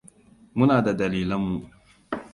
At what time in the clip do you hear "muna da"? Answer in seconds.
0.57-0.93